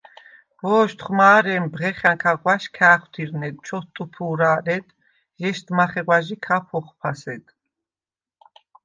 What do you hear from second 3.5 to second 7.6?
ჩოთტუფუ̄რა̄ლედ, ჲეშდ მახეღვა̈ჟი ქაფ ოხფასედ;